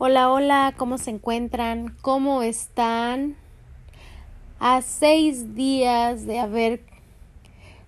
Hola, 0.00 0.30
hola, 0.30 0.74
¿cómo 0.76 0.96
se 0.96 1.10
encuentran? 1.10 1.92
¿Cómo 2.02 2.42
están? 2.42 3.34
A 4.60 4.80
seis 4.80 5.56
días 5.56 6.24
de 6.24 6.38
haber 6.38 6.82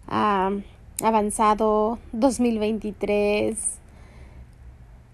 uh, 0.09 0.61
avanzado 1.05 2.01
2023, 2.11 3.57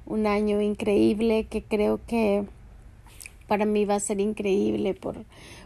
un 0.07 0.27
año 0.27 0.63
increíble 0.63 1.45
que 1.45 1.63
creo 1.63 2.01
que 2.07 2.47
para 3.47 3.67
mí 3.67 3.85
va 3.85 3.97
a 3.97 4.01
ser 4.01 4.19
increíble 4.19 4.95
por, 4.95 5.17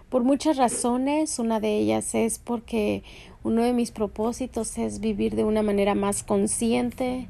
por 0.09 0.25
muchas 0.25 0.57
razones. 0.57 1.39
Una 1.39 1.61
de 1.61 1.79
ellas 1.79 2.12
es 2.17 2.41
porque 2.41 3.05
uno 3.45 3.62
de 3.62 3.73
mis 3.73 3.93
propósitos 3.93 4.77
es 4.79 4.99
vivir 4.99 5.37
de 5.37 5.45
una 5.45 5.62
manera 5.62 5.95
más 5.95 6.25
consciente, 6.25 7.29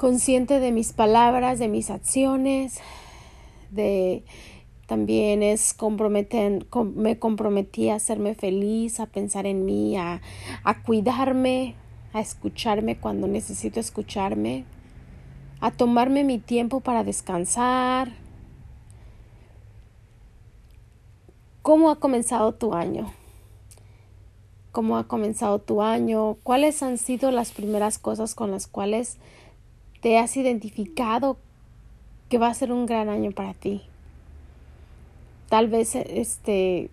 consciente 0.00 0.60
de 0.60 0.72
mis 0.72 0.94
palabras, 0.94 1.58
de 1.58 1.68
mis 1.68 1.90
acciones, 1.90 2.80
de 3.70 4.24
también 4.86 5.42
es 5.42 5.76
me 6.96 7.18
comprometí 7.18 7.90
a 7.90 7.96
hacerme 7.96 8.34
feliz, 8.34 8.98
a 8.98 9.04
pensar 9.04 9.44
en 9.44 9.66
mí, 9.66 9.98
a, 9.98 10.22
a 10.64 10.82
cuidarme, 10.82 11.74
a 12.14 12.20
escucharme 12.20 12.96
cuando 12.96 13.28
necesito 13.28 13.78
escucharme, 13.78 14.64
a 15.60 15.70
tomarme 15.70 16.24
mi 16.24 16.38
tiempo 16.38 16.80
para 16.80 17.04
descansar. 17.04 18.10
¿Cómo 21.60 21.90
ha 21.90 21.96
comenzado 21.96 22.54
tu 22.54 22.72
año? 22.72 23.12
¿Cómo 24.72 24.96
ha 24.96 25.06
comenzado 25.06 25.58
tu 25.58 25.82
año? 25.82 26.38
¿Cuáles 26.42 26.82
han 26.82 26.96
sido 26.96 27.30
las 27.30 27.52
primeras 27.52 27.98
cosas 27.98 28.34
con 28.34 28.50
las 28.50 28.66
cuales 28.66 29.18
te 30.00 30.18
has 30.18 30.36
identificado 30.36 31.36
que 32.28 32.38
va 32.38 32.48
a 32.48 32.54
ser 32.54 32.72
un 32.72 32.86
gran 32.86 33.08
año 33.08 33.32
para 33.32 33.54
ti. 33.54 33.82
Tal 35.48 35.68
vez 35.68 35.94
este 35.94 36.90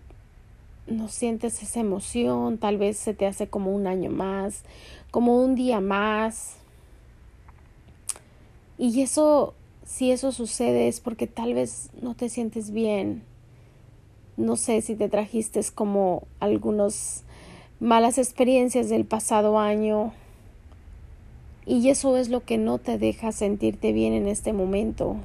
no 0.86 1.08
sientes 1.08 1.62
esa 1.62 1.80
emoción, 1.80 2.58
tal 2.58 2.78
vez 2.78 2.96
se 2.96 3.14
te 3.14 3.26
hace 3.26 3.46
como 3.46 3.74
un 3.74 3.86
año 3.86 4.10
más, 4.10 4.62
como 5.10 5.42
un 5.42 5.54
día 5.54 5.80
más. 5.80 6.56
Y 8.78 9.02
eso, 9.02 9.54
si 9.84 10.10
eso 10.10 10.32
sucede 10.32 10.88
es 10.88 11.00
porque 11.00 11.26
tal 11.26 11.54
vez 11.54 11.90
no 12.00 12.14
te 12.14 12.28
sientes 12.28 12.70
bien. 12.70 13.22
No 14.36 14.56
sé 14.56 14.80
si 14.82 14.94
te 14.94 15.08
trajiste 15.08 15.60
como 15.74 16.22
algunas 16.40 17.24
malas 17.80 18.18
experiencias 18.18 18.88
del 18.88 19.04
pasado 19.04 19.58
año 19.58 20.12
y 21.68 21.90
eso 21.90 22.16
es 22.16 22.30
lo 22.30 22.44
que 22.44 22.56
no 22.56 22.78
te 22.78 22.96
deja 22.96 23.30
sentirte 23.30 23.92
bien 23.92 24.14
en 24.14 24.26
este 24.26 24.54
momento. 24.54 25.16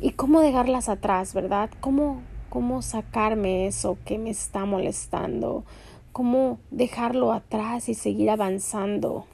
¿Y 0.00 0.12
cómo 0.12 0.40
dejarlas 0.40 0.88
atrás, 0.88 1.34
verdad? 1.34 1.70
¿Cómo, 1.80 2.22
cómo 2.48 2.82
sacarme 2.82 3.66
eso 3.66 3.98
que 4.04 4.16
me 4.16 4.30
está 4.30 4.64
molestando? 4.64 5.64
¿Cómo 6.12 6.60
dejarlo 6.70 7.32
atrás 7.32 7.88
y 7.88 7.94
seguir 7.94 8.30
avanzando? 8.30 9.26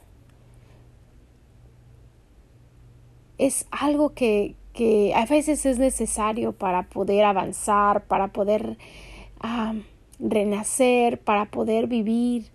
Es 3.37 3.67
algo 3.69 4.15
que, 4.15 4.55
que 4.73 5.13
a 5.13 5.27
veces 5.27 5.67
es 5.67 5.77
necesario 5.77 6.51
para 6.51 6.89
poder 6.89 7.25
avanzar, 7.25 8.05
para 8.05 8.29
poder 8.29 8.79
ah, 9.39 9.75
renacer, 10.17 11.19
para 11.19 11.45
poder 11.45 11.85
vivir 11.85 12.47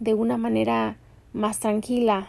de 0.00 0.12
una 0.12 0.36
manera 0.36 0.98
más 1.32 1.60
tranquila 1.60 2.28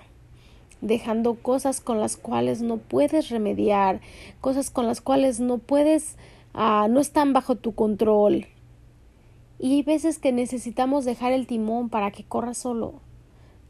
dejando 0.81 1.35
cosas 1.35 1.81
con 1.81 1.99
las 1.99 2.17
cuales 2.17 2.61
no 2.61 2.77
puedes 2.77 3.30
remediar, 3.30 4.02
cosas 4.41 4.69
con 4.69 4.88
las 4.88 5.02
cuales 5.02 5.39
no 5.39 5.58
puedes, 5.58 6.16
uh, 6.53 6.88
no 6.89 6.99
están 6.99 7.33
bajo 7.33 7.55
tu 7.55 7.73
control. 7.73 8.47
Y 9.59 9.73
hay 9.73 9.83
veces 9.83 10.19
que 10.19 10.31
necesitamos 10.31 11.03
dejar 11.03 11.34
el 11.34 11.47
timón 11.47 11.89
para 11.89 12.12
que 12.12 12.23
corra 12.23 12.53
solo. 12.53 12.94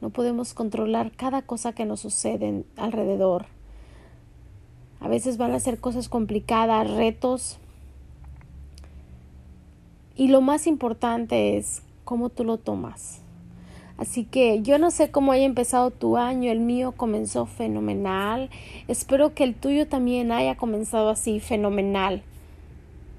No 0.01 0.11
podemos 0.11 0.53
controlar 0.53 1.11
cada 1.11 1.41
cosa 1.41 1.73
que 1.73 1.85
nos 1.85 1.99
sucede 1.99 2.63
alrededor. 2.77 3.47
A 4.99 5.07
veces 5.07 5.37
van 5.37 5.51
a 5.53 5.59
ser 5.59 5.79
cosas 5.79 6.09
complicadas, 6.09 6.89
retos. 6.91 7.57
Y 10.15 10.27
lo 10.27 10.41
más 10.41 10.67
importante 10.67 11.57
es 11.57 11.81
cómo 12.03 12.29
tú 12.29 12.43
lo 12.43 12.57
tomas. 12.57 13.21
Así 13.99 14.23
que 14.23 14.61
yo 14.61 14.79
no 14.79 14.91
sé 14.91 15.11
cómo 15.11 15.33
haya 15.33 15.43
empezado 15.43 15.91
tu 15.91 16.15
año, 16.15 16.53
el 16.53 16.61
mío 16.61 16.93
comenzó 16.93 17.45
fenomenal. 17.45 18.49
Espero 18.87 19.33
que 19.33 19.43
el 19.43 19.55
tuyo 19.55 19.89
también 19.89 20.31
haya 20.31 20.55
comenzado 20.55 21.09
así, 21.09 21.41
fenomenal. 21.41 22.23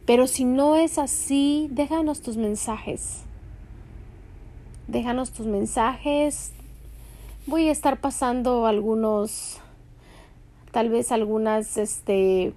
Pero 0.07 0.27
si 0.27 0.47
no 0.47 0.77
es 0.77 0.97
así, 0.97 1.69
déjanos 1.71 2.23
tus 2.23 2.39
mensajes. 2.39 3.25
Déjanos 4.89 5.33
tus 5.33 5.47
mensajes. 5.47 6.55
Voy 7.47 7.69
a 7.69 7.73
estar 7.73 8.01
pasando 8.01 8.65
algunos, 8.65 9.61
tal 10.73 10.89
vez 10.89 11.13
algunas, 11.13 11.77
este, 11.77 12.55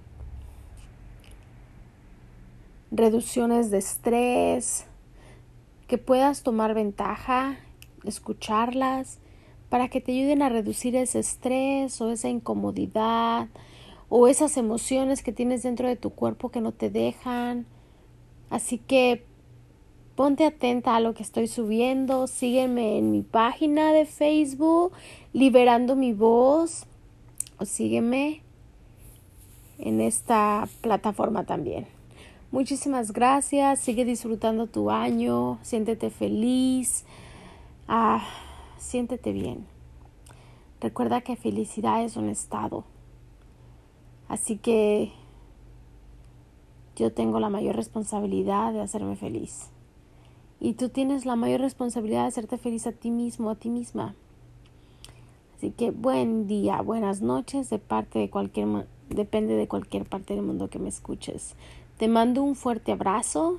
reducciones 2.90 3.70
de 3.70 3.76
estrés, 3.76 4.86
que 5.88 5.98
puedas 5.98 6.42
tomar 6.42 6.72
ventaja 6.72 7.58
escucharlas 8.06 9.18
para 9.68 9.88
que 9.88 10.00
te 10.00 10.12
ayuden 10.12 10.42
a 10.42 10.48
reducir 10.48 10.94
ese 10.96 11.18
estrés 11.18 12.00
o 12.00 12.10
esa 12.10 12.28
incomodidad 12.28 13.48
o 14.08 14.28
esas 14.28 14.56
emociones 14.56 15.22
que 15.22 15.32
tienes 15.32 15.62
dentro 15.62 15.88
de 15.88 15.96
tu 15.96 16.10
cuerpo 16.10 16.50
que 16.50 16.60
no 16.60 16.72
te 16.72 16.90
dejan. 16.90 17.66
Así 18.50 18.78
que 18.78 19.24
ponte 20.14 20.44
atenta 20.44 20.94
a 20.94 21.00
lo 21.00 21.14
que 21.14 21.22
estoy 21.22 21.48
subiendo, 21.48 22.26
sígueme 22.26 22.98
en 22.98 23.10
mi 23.10 23.22
página 23.22 23.92
de 23.92 24.06
Facebook, 24.06 24.92
Liberando 25.32 25.96
mi 25.96 26.12
voz, 26.12 26.86
o 27.58 27.64
sígueme 27.64 28.42
en 29.78 30.00
esta 30.00 30.68
plataforma 30.80 31.44
también. 31.44 31.86
Muchísimas 32.52 33.12
gracias, 33.12 33.80
sigue 33.80 34.04
disfrutando 34.04 34.68
tu 34.68 34.90
año, 34.92 35.58
siéntete 35.62 36.10
feliz. 36.10 37.04
Ah, 37.86 38.24
siéntete 38.78 39.32
bien. 39.32 39.66
Recuerda 40.80 41.20
que 41.20 41.36
felicidad 41.36 42.02
es 42.02 42.16
un 42.16 42.28
estado. 42.28 42.84
Así 44.28 44.56
que 44.56 45.12
yo 46.96 47.12
tengo 47.12 47.40
la 47.40 47.50
mayor 47.50 47.76
responsabilidad 47.76 48.72
de 48.72 48.80
hacerme 48.80 49.16
feliz. 49.16 49.70
Y 50.60 50.74
tú 50.74 50.88
tienes 50.88 51.26
la 51.26 51.36
mayor 51.36 51.60
responsabilidad 51.60 52.22
de 52.22 52.28
hacerte 52.28 52.56
feliz 52.56 52.86
a 52.86 52.92
ti 52.92 53.10
mismo, 53.10 53.50
a 53.50 53.56
ti 53.56 53.68
misma. 53.68 54.14
Así 55.56 55.70
que 55.70 55.90
buen 55.90 56.46
día, 56.46 56.80
buenas 56.80 57.20
noches 57.20 57.68
de 57.70 57.78
parte 57.78 58.18
de 58.18 58.30
cualquier 58.30 58.86
depende 59.10 59.54
de 59.54 59.68
cualquier 59.68 60.04
parte 60.04 60.34
del 60.34 60.42
mundo 60.42 60.70
que 60.70 60.78
me 60.78 60.88
escuches. 60.88 61.54
Te 61.98 62.08
mando 62.08 62.42
un 62.42 62.54
fuerte 62.54 62.92
abrazo 62.92 63.58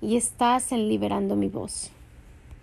y 0.00 0.16
estás 0.16 0.72
en 0.72 0.88
liberando 0.88 1.36
mi 1.36 1.48
voz. 1.48 1.90